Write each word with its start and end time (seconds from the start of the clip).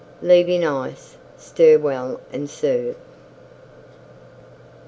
Leave 0.23 0.49
in 0.49 0.63
Ice; 0.63 1.15
stir 1.37 1.77
well 1.77 2.19
and 2.33 2.49
serve. 2.49 2.95